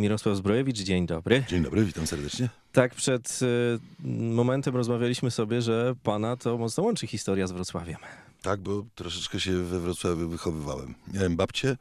[0.00, 1.44] Mirosław Zbrojewicz, dzień dobry.
[1.48, 2.48] Dzień dobry, witam serdecznie.
[2.72, 7.96] Tak przed y, momentem rozmawialiśmy sobie, że pana to mocno łączy historia z Wrocławiem.
[8.42, 10.94] Tak, bo troszeczkę się we Wrocławiu wychowywałem.
[11.14, 11.76] Miałem babcię.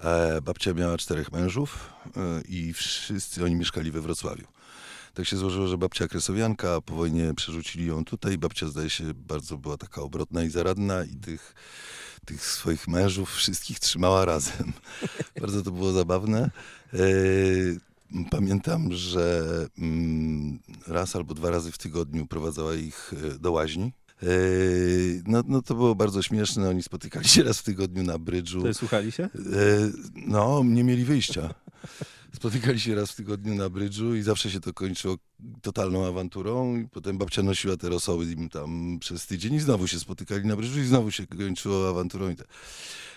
[0.00, 4.46] E, babcia miała czterech mężów e, i wszyscy oni mieszkali we Wrocławiu.
[5.18, 8.38] Tak się złożyło, że babcia kresowianka, a po wojnie przerzucili ją tutaj.
[8.38, 11.54] Babcia zdaje się bardzo była taka obrotna i zaradna i tych,
[12.24, 14.72] tych swoich mężów wszystkich trzymała razem.
[15.40, 16.50] bardzo to było zabawne.
[16.94, 16.98] E,
[18.30, 19.44] Pamiętam, że
[19.78, 23.92] mm, raz albo dwa razy w tygodniu prowadzała ich e, do łaźni.
[24.22, 24.26] E,
[25.26, 26.68] No, no to było bardzo śmieszne.
[26.68, 28.74] Oni spotykali się raz w tygodniu na brydżu.
[28.74, 29.28] Słuchali się?
[30.14, 31.54] No, nie mieli wyjścia.
[32.36, 35.16] Spotykali się raz w tygodniu na brydżu i zawsze się to kończyło
[35.62, 36.76] totalną awanturą.
[36.76, 40.56] I potem babcia nosiła te rosoły im tam przez tydzień i znowu się spotykali na
[40.56, 42.30] brydżu i znowu się kończyło awanturą.
[42.30, 42.46] I tak.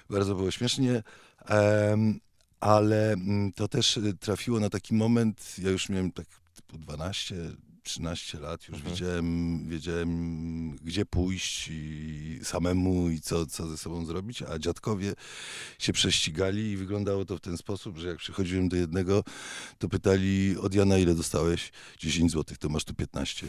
[0.09, 1.03] Bardzo było śmiesznie.
[1.45, 2.20] Em,
[2.59, 7.35] ale mm, to też trafiło na taki moment, ja już miałem tak typu 12,
[7.84, 8.93] 13 lat, już Mhm.
[8.93, 15.13] wiedziałem, wiedziałem gdzie pójść i samemu i co, co ze sobą zrobić, a dziadkowie
[15.79, 19.23] się prześcigali i wyglądało to w ten sposób, że jak przychodziłem do jednego,
[19.79, 21.71] to pytali od Jana ile dostałeś?
[21.98, 23.48] 10 złotych, to masz tu 15.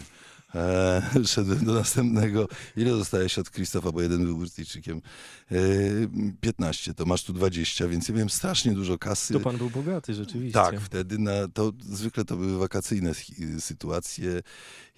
[0.55, 2.49] E, szedłem do następnego.
[2.77, 5.03] Ile dostałeś od Krzysztofa, bo jeden był Brytyjczykiem?
[5.53, 5.57] E,
[6.41, 9.35] 15, to masz tu 20, więc ja miałem strasznie dużo kasy.
[9.35, 10.53] To pan był bogaty rzeczywiście.
[10.53, 13.13] Tak, wtedy na, to zwykle to były wakacyjne
[13.59, 14.43] sytuacje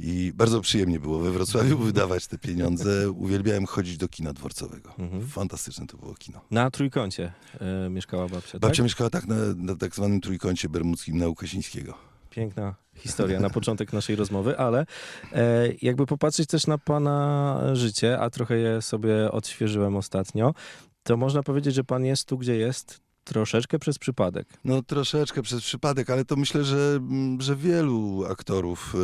[0.00, 3.10] i bardzo przyjemnie było we Wrocławiu wydawać te pieniądze.
[3.10, 4.94] Uwielbiałem chodzić do kina dworcowego.
[4.98, 5.26] Mhm.
[5.26, 6.40] Fantastyczne to było kino.
[6.50, 8.84] Na trójkącie e, mieszkała babcia, Babcia tak?
[8.84, 11.94] mieszkała tak na, na tak zwanym trójkącie bermudzkim na Łukasińskiego.
[12.30, 14.86] Piękna historia na początek naszej rozmowy, ale
[15.32, 20.54] e, jakby popatrzeć też na pana życie, a trochę je sobie odświeżyłem ostatnio,
[21.02, 24.48] to można powiedzieć, że pan jest tu, gdzie jest troszeczkę przez przypadek.
[24.64, 28.94] No troszeczkę przez przypadek, ale to myślę, że, mm, że wielu aktorów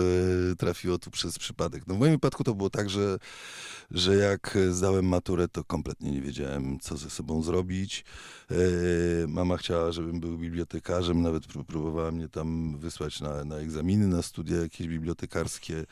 [0.53, 1.87] e, trafiło tu przez przypadek.
[1.87, 3.19] No w moim wypadku to było tak, że,
[3.91, 8.05] że jak zdałem maturę, to kompletnie nie wiedziałem, co ze sobą zrobić.
[8.51, 8.55] E,
[9.27, 14.23] mama chciała, żebym był bibliotekarzem, nawet pró- próbowała mnie tam wysłać na, na egzaminy, na
[14.23, 15.85] studia jakieś bibliotekarskie,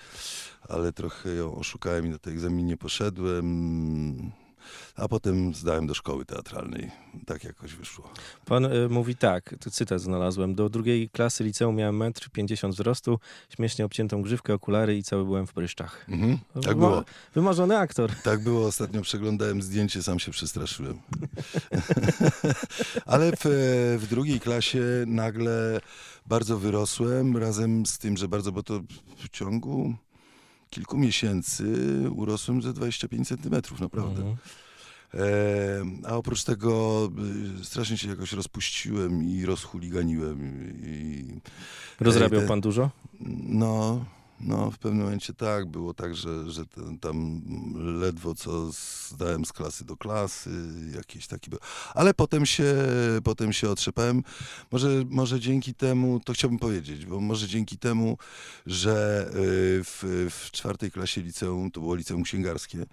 [0.68, 4.47] ale trochę ją oszukałem i na te egzaminy nie poszedłem.
[4.96, 6.90] A potem zdałem do szkoły teatralnej.
[7.26, 8.10] Tak jakoś wyszło.
[8.44, 10.54] Pan y, mówi tak, tu cytat znalazłem.
[10.54, 13.18] Do drugiej klasy liceum miałem 1,50 m wzrostu,
[13.56, 16.04] śmiesznie obciętą grzywkę, okulary i cały byłem w pryszczach.
[16.08, 17.04] Mhm, tak Wyma- było.
[17.34, 18.10] Wymarzony aktor.
[18.24, 20.98] Tak było, ostatnio przeglądałem zdjęcie, sam się przestraszyłem.
[23.06, 23.44] Ale w,
[23.98, 25.80] w drugiej klasie nagle
[26.26, 28.80] bardzo wyrosłem, razem z tym, że bardzo, bo to
[29.16, 29.94] w ciągu
[30.70, 31.64] kilku miesięcy
[32.10, 34.20] urosłem ze 25 centymetrów, naprawdę.
[34.22, 34.36] Mhm.
[35.14, 37.08] E, a oprócz tego
[37.60, 40.38] y, strasznie się jakoś rozpuściłem i rozchuliganiłem.
[40.84, 41.24] I,
[42.00, 42.90] Rozrabiał te- pan dużo?
[43.48, 44.04] no,
[44.40, 47.42] no, w pewnym momencie tak, było tak, że, że ten, tam
[48.00, 48.70] ledwo co
[49.08, 50.50] zdałem z klasy do klasy,
[50.96, 51.60] jakieś takie były.
[51.94, 52.74] Ale potem się,
[53.24, 54.22] potem się otrzepałem.
[54.72, 58.18] Może, może dzięki temu, to chciałbym powiedzieć, bo może dzięki temu,
[58.66, 59.34] że y,
[59.84, 62.86] w, w czwartej klasie liceum, to było liceum księgarskie,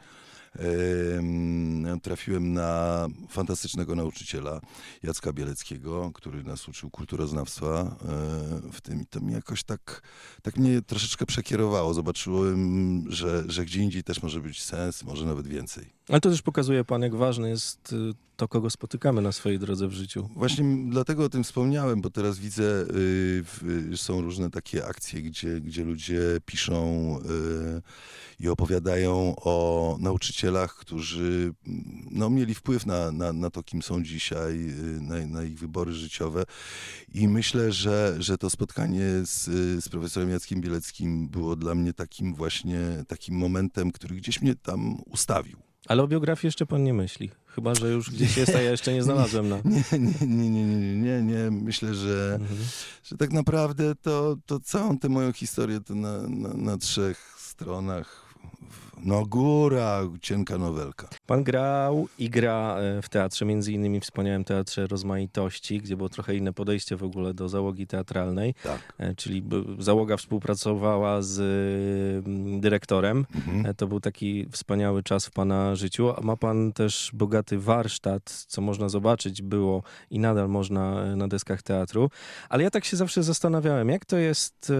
[2.05, 4.61] trafiłem na fantastycznego nauczyciela
[5.03, 10.01] Jacka Bieleckiego, który nas uczył kulturoznawstwa e, w tym i to mi jakoś tak,
[10.41, 11.93] tak mnie troszeczkę przekierowało.
[11.93, 15.94] Zobaczyłem, że, że gdzie indziej też może być sens, może nawet więcej.
[16.09, 19.87] Ale to też pokazuje pan, jak ważne jest y, to, kogo spotykamy na swojej drodze
[19.87, 20.29] w życiu.
[20.35, 22.85] Właśnie dlatego o tym wspomniałem, bo teraz widzę, y,
[23.43, 27.81] w, są różne takie akcje, gdzie, gdzie ludzie piszą y,
[28.39, 31.53] i opowiadają o nauczycielach, którzy
[32.11, 34.59] no, mieli wpływ na, na, na to, kim są dzisiaj,
[35.01, 36.43] na, na ich wybory życiowe.
[37.13, 39.43] I myślę, że, że to spotkanie z,
[39.83, 45.01] z profesorem Jackiem Bieleckim było dla mnie takim właśnie takim momentem, który gdzieś mnie tam
[45.05, 45.64] ustawił.
[45.87, 47.31] Ale o biografii jeszcze pan nie myśli.
[47.45, 49.57] Chyba, że już gdzieś jest, a ja jeszcze nie znalazłem na...
[49.65, 51.51] Nie, nie, nie, nie, nie, nie, nie.
[51.51, 52.59] Myślę, że, Mhm.
[53.03, 58.24] że tak naprawdę to, to całą tę moją historię to na, na, na trzech stronach.
[59.03, 61.07] No góra, cienka nowelka.
[61.27, 66.09] Pan grał i gra e, w teatrze, między innymi w wspaniałym Teatrze Rozmaitości, gdzie było
[66.09, 68.93] trochę inne podejście w ogóle do załogi teatralnej, Tak.
[68.97, 69.43] e, czyli
[69.79, 71.39] załoga współpracowała z
[72.27, 73.25] mm, dyrektorem.
[73.35, 73.65] Mhm.
[73.65, 76.13] E, To był taki wspaniały czas w pana życiu.
[76.17, 81.61] A Ma pan też bogaty warsztat, co można zobaczyć było i nadal można na deskach
[81.63, 82.09] teatru.
[82.49, 84.71] Ale ja tak się zawsze zastanawiałem, jak to jest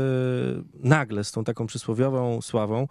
[0.73, 2.87] nagle z tą taką przysłowiową sławą.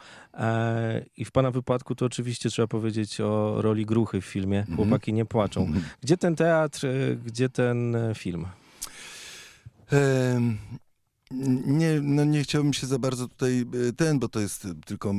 [1.16, 4.76] I w pana wypadku to oczywiście trzeba powiedzieć o roli Gruchy w filmie Mhm.
[4.76, 5.60] Chłopaki nie płaczą.
[5.60, 5.84] Mhm.
[6.00, 8.46] Gdzie ten teatr, e, gdzie ten e, film?
[9.90, 10.58] Em,
[11.66, 15.14] Nie, no nie chciałbym się za bardzo tutaj e, ten, bo to jest tylko,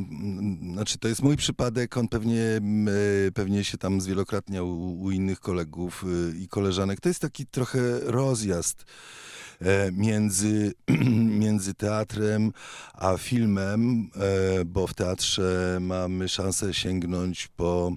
[0.73, 2.61] znaczy to jest mój przypadek, on pewnie,
[3.33, 6.05] pewnie się tam zwielokrotniał u, u innych kolegów
[6.39, 7.01] i koleżanek.
[7.01, 8.85] To jest taki trochę rozjazd
[9.91, 10.73] między,
[11.41, 12.51] między teatrem
[12.93, 14.09] a filmem,
[14.61, 17.91] e, bo w teatrze mamy szansę sięgnąć po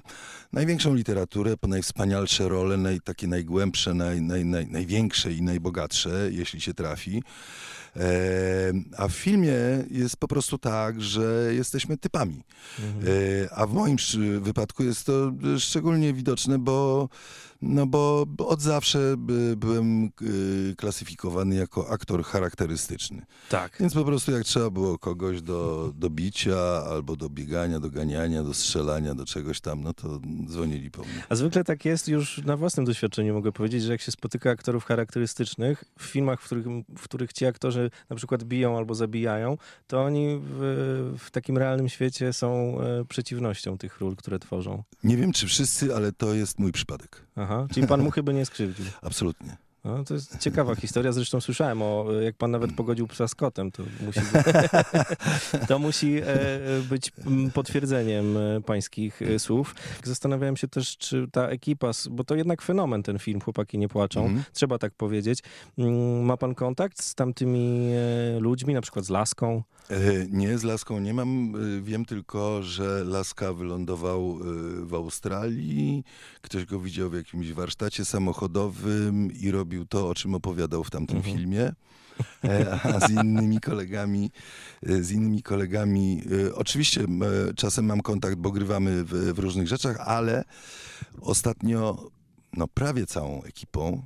[0.53, 6.61] największą literaturę, po najwspanialsze role, naj, takie najgłębsze, naj, naj, naj, największe i najbogatsze, jeśli
[6.61, 7.23] się trafi.
[8.97, 9.55] A w filmie
[9.91, 12.43] jest po prostu tak, że jesteśmy typami.
[12.79, 13.49] Mhm.
[13.55, 13.97] A w moim
[14.41, 17.09] wypadku jest to szczególnie widoczne, bo,
[17.63, 20.09] no bo, od zawsze by, byłem e,
[20.77, 23.23] klasyfikowany jako aktor charakterystyczny.
[23.49, 23.77] Tak.
[23.81, 28.43] Więc po prostu jak trzeba było kogoś do, do bicia, albo do biegania, do ganiania,
[28.43, 31.25] do strzelania, do czegoś tam, no to dzwonili po mnie.
[31.29, 34.85] A zwykle tak jest już na własnym doświadczeniu mogę powiedzieć, że jak się spotyka aktorów
[34.85, 36.67] charakterystycznych w filmach, w których,
[36.99, 37.78] w których ci aktorzy
[38.11, 43.79] na przykład biją albo zabijają, to oni w, w takim realnym świecie są e, przeciwnością
[43.79, 44.83] tych ról, które tworzą.
[45.05, 47.23] Nie wiem, czy wszyscy, ale to jest mój przypadek.
[47.37, 48.85] Aha, czyli pan mu chyba nie skrzywdził.
[49.03, 49.68] Absolutnie.
[49.89, 51.13] No, to jest ciekawa historia.
[51.13, 54.21] Zresztą słyszałem o, jak pan nawet pogodził psa z kotem, to musi,
[55.69, 56.25] to musi e,
[56.89, 57.13] być
[57.55, 59.75] potwierdzeniem e, pańskich e, słów.
[60.05, 64.25] Zastanawiałem się też, czy ta ekipa, bo to jednak fenomen ten film, Chłopaki nie płaczą,
[64.25, 64.45] Mhm.
[64.53, 65.39] trzeba tak powiedzieć.
[65.79, 67.91] Mm, Ma pan kontakt z tamtymi
[68.41, 69.63] ludźmi, na przykład z Laską?
[70.31, 71.55] Nie, z Laską nie mam.
[71.83, 74.39] Wiem tylko, że Laska wylądował
[74.83, 76.05] w Australii.
[76.43, 81.17] Ktoś go widział w jakimś warsztacie samochodowym i robił to, o czym opowiadał w tamtym
[81.17, 81.37] Mhm.
[81.37, 81.73] filmie.
[82.45, 84.31] E, A z innymi kolegami,
[84.83, 87.05] e, z innymi kolegami, e, oczywiście
[87.57, 90.45] czasem mam kontakt, bo grywamy w, w różnych rzeczach, ale
[91.21, 92.11] ostatnio,
[92.57, 94.03] no prawie całą ekipą,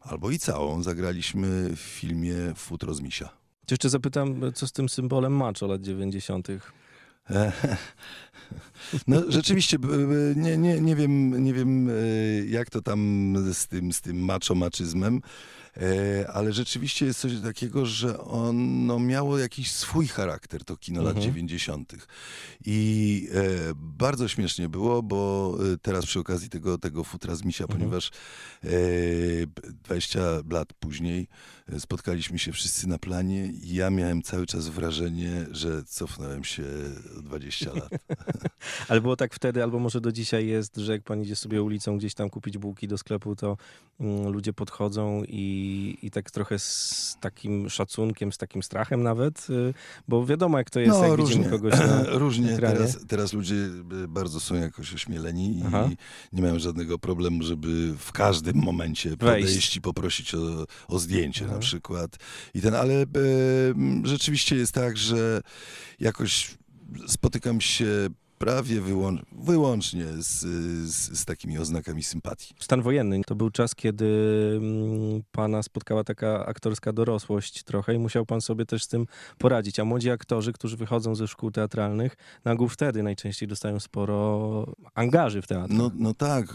[0.00, 3.28] albo i całą, zagraliśmy w filmie Futro z Misia.
[3.70, 6.48] Jeszcze zapytam, co z tym symbolem macho lat 90.
[9.06, 9.76] No rzeczywiście,
[10.36, 11.92] nie, nie, nie wiem, nie wiem e,
[12.46, 15.20] jak to tam z tym, z tym macho-maczyzmem,
[15.76, 21.16] e, ale rzeczywiście jest coś takiego, że ono miało jakiś swój charakter, to kino lat
[21.16, 21.26] Mhm.
[21.34, 21.92] 90.
[22.66, 27.80] I e, bardzo śmiesznie było, bo teraz przy okazji tego, tego futra z misia, Mhm.
[27.80, 28.10] ponieważ
[28.64, 28.68] e,
[29.84, 30.20] 20
[30.50, 31.28] lat później
[31.78, 36.64] spotkaliśmy się wszyscy na planie i ja miałem cały czas wrażenie, że cofnąłem się
[37.18, 37.90] o 20 lat.
[38.88, 41.98] Ale było tak wtedy, albo może do dzisiaj jest, że jak pan idzie sobie ulicą
[41.98, 43.56] gdzieś tam kupić bułki do sklepu, to
[44.00, 49.74] mm, ludzie podchodzą i, i tak trochę z takim szacunkiem, z takim strachem nawet, y,
[50.08, 52.52] bo wiadomo jak to jest, jak widzimy kogoś na różnie.
[52.54, 52.76] ekranie.
[52.76, 55.88] Teraz, teraz ludzie y, bardzo są jakoś ośmieleni Aha.
[55.92, 55.96] i
[56.36, 61.54] nie mają żadnego problemu, żeby w każdym momencie podejść i poprosić o, o zdjęcie Aha.
[61.54, 62.16] na przykład.
[62.54, 63.06] I ten, ale e,
[64.04, 65.40] rzeczywiście jest tak, że
[66.00, 66.58] jakoś
[67.06, 67.86] spotykam się
[68.38, 70.40] prawie wyłą- wyłącznie z,
[70.90, 72.54] z, z takimi oznakami sympatii.
[72.60, 74.06] Stan wojenny to był czas, kiedy
[74.56, 79.06] mm, pana spotkała taka aktorska dorosłość trochę i musiał pan sobie też z tym
[79.38, 79.80] poradzić.
[79.80, 85.42] A młodzi aktorzy, którzy wychodzą ze szkół teatralnych, na ogół wtedy najczęściej dostają sporo angaży
[85.42, 85.74] w teatr.
[85.74, 86.48] No, no tak,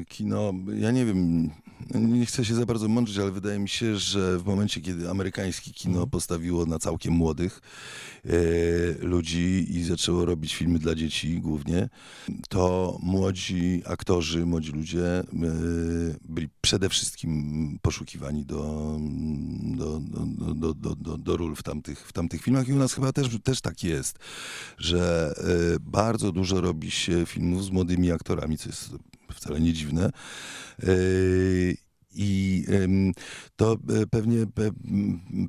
[0.00, 1.50] e, kino, ja nie wiem,
[1.94, 5.70] nie chcę się za bardzo mądrzyć, ale wydaje mi się, że w momencie, kiedy amerykańskie
[5.72, 6.10] kino Mhm.
[6.10, 7.60] postawiło na całkiem młodych
[8.24, 8.30] e,
[9.06, 11.88] ludzi i zaczęło robić filmy dla dzieci głównie,
[12.48, 15.24] to młodzi aktorzy, młodzi ludzie e,
[16.28, 18.96] byli przede wszystkim poszukiwani do,
[19.76, 23.12] do, do, do, do, do, ról w tamtych, w tamtych filmach i u nas chyba
[23.12, 24.18] też, też tak jest,
[24.78, 28.90] że e, bardzo dużo robi się filmów z młodymi aktorami, co jest
[29.34, 30.10] wcale nie dziwne.
[32.20, 32.64] I
[33.56, 33.72] to
[34.02, 34.36] e, pewnie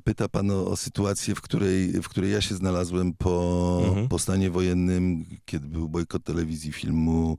[0.04, 4.08] pyta pan o, o sytuację, w której, w której ja się znalazłem po, Mhm.
[4.08, 7.38] po stanie wojennym, kiedy był bojkot telewizji, filmu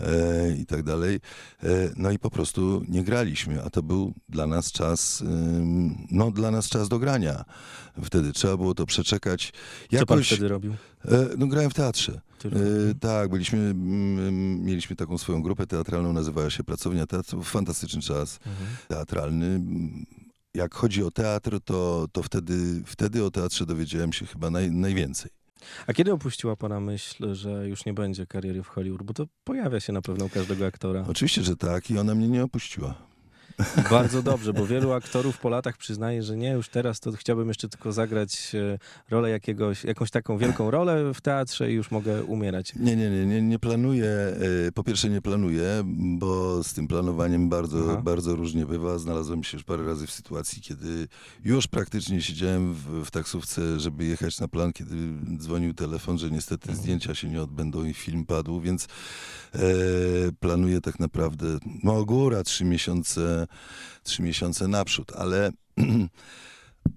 [0.00, 1.16] e, i tak dalej.
[1.62, 5.24] E, no i po prostu nie graliśmy, a to był dla nas czas,
[6.10, 7.44] no dla nas czas do grania.
[8.04, 9.52] Wtedy trzeba było to przeczekać.
[9.52, 10.72] Co pan Jakoś, wtedy robił?
[11.04, 12.20] e, no grałem w teatrze.
[12.44, 17.42] E, tak, byliśmy, mm, mieliśmy taką swoją grupę teatralną, nazywała się Pracownia Teatru.
[17.42, 18.66] Fantastyczny czas Mhm.
[18.88, 19.46] teatralny.
[19.46, 20.06] Mm,
[20.54, 25.30] Jak chodzi o teatr, to, to wtedy, wtedy o teatrze dowiedziałem się chyba naj, najwięcej.
[25.86, 29.02] A kiedy opuściła pana myśl, że już nie będzie kariery w Hollywood?
[29.02, 31.04] Bo to pojawia się na pewno u każdego aktora.
[31.08, 32.94] Oczywiście, że tak i ona mnie nie opuściła.
[33.90, 37.68] Bardzo dobrze, bo wielu aktorów po latach przyznaje, że nie, już teraz to chciałbym jeszcze
[37.68, 38.78] tylko zagrać e,
[39.10, 42.74] rolę jakiegoś, jakąś taką wielką rolę w teatrze i już mogę umierać.
[42.74, 44.06] Nie, nie, nie, nie, nie planuję.
[44.68, 45.82] e, Po pierwsze nie planuję,
[46.18, 48.00] bo z tym planowaniem bardzo, Aha.
[48.02, 48.98] bardzo różnie bywa.
[48.98, 51.08] Znalazłem się już parę razy w sytuacji, kiedy
[51.44, 54.94] już praktycznie siedziałem w, w taksówce, żeby jechać na plan, kiedy
[55.38, 56.82] dzwonił telefon, że niestety Mhm.
[56.82, 58.84] zdjęcia się nie odbędą i film padł, więc
[59.54, 59.58] e,
[60.40, 61.46] planuję tak naprawdę,
[61.84, 63.45] no góra trzy miesiące,
[64.02, 65.50] trzy miesiące naprzód, ale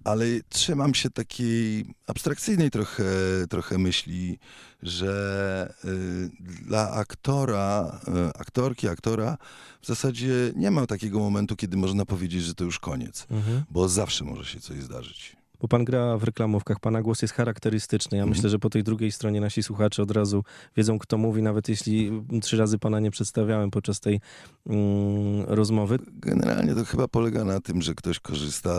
[0.03, 3.03] ale trzymam się takiej abstrakcyjnej trochę,
[3.49, 4.39] trochę myśli,
[4.83, 6.29] że y,
[6.65, 9.37] dla aktora, y, aktorki, aktora
[9.81, 13.63] w zasadzie nie ma takiego momentu, kiedy można powiedzieć, że to już koniec, Mhm.
[13.69, 15.38] bo zawsze może się coś zdarzyć.
[15.61, 18.17] Bo pan gra w reklamówkach, pana głos jest charakterystyczny.
[18.17, 18.37] Ja Mhm.
[18.37, 20.43] myślę, że po tej drugiej stronie nasi słuchacze od razu
[20.77, 22.11] wiedzą, kto mówi, nawet jeśli
[22.41, 24.19] trzy razy pana nie przedstawiałem podczas tej
[24.67, 25.99] mm, rozmowy.
[26.11, 28.69] Generalnie to chyba polega na tym, że ktoś korzysta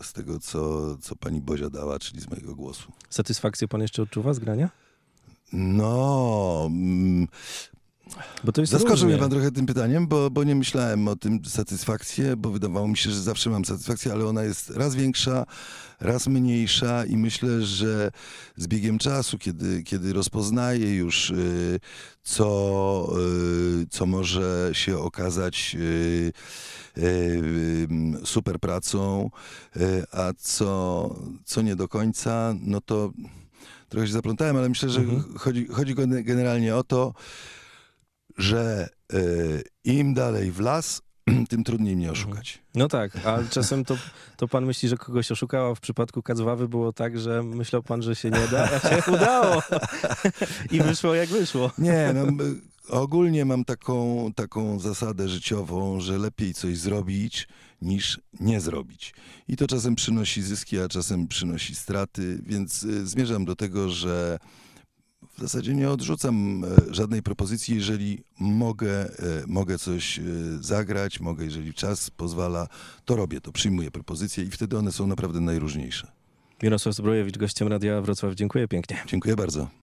[0.00, 2.92] y, z tego, co, co pani Bozia dała, czyli z mojego głosu.
[3.10, 4.68] Satysfakcję pan jeszcze odczuwa z grania?
[5.52, 6.70] No,
[8.70, 9.08] Zaskoczył różnie.
[9.08, 12.96] mnie pan trochę tym pytaniem, bo, bo nie myślałem o tym satysfakcję, bo wydawało mi
[12.96, 15.46] się, że zawsze mam satysfakcję, ale ona jest raz większa,
[16.00, 18.10] raz mniejsza i myślę, że
[18.56, 21.80] z biegiem czasu, kiedy, kiedy rozpoznaję już, y,
[22.22, 23.08] co,
[23.82, 26.32] y, co może się okazać y,
[28.24, 29.30] super pracą,
[30.12, 33.12] a co, co nie do końca, no to
[33.88, 35.38] trochę się zaplątałem, ale myślę, że Mhm.
[35.38, 37.14] chodzi, chodzi gen- generalnie o to,
[38.38, 41.02] że y, im dalej w las,
[41.48, 42.58] tym trudniej mnie oszukać.
[42.74, 43.96] No tak, a czasem to,
[44.36, 45.74] to pan myśli, że kogoś oszukała.
[45.74, 49.62] W przypadku Kacwawy było tak, że myślał pan, że się nie da, a się udało.
[50.70, 51.70] I wyszło jak wyszło.
[51.78, 52.44] Nie, no,
[52.88, 57.48] ogólnie mam taką, taką zasadę życiową, że lepiej coś zrobić
[57.82, 59.14] niż nie zrobić.
[59.48, 64.38] I to czasem przynosi zyski, a czasem przynosi straty, więc y, zmierzam do tego, że
[65.22, 70.22] w zasadzie nie odrzucam e, żadnej propozycji, jeżeli mogę, e, mogę coś e,
[70.60, 72.68] zagrać, mogę, jeżeli czas pozwala,
[73.04, 76.12] to robię to, przyjmuję propozycje i wtedy one są naprawdę najróżniejsze.
[76.62, 78.34] Mirosław Zbrojewicz, gościem Radia Wrocław.
[78.34, 79.02] Dziękuję pięknie.
[79.06, 79.68] Dziękuję bardzo.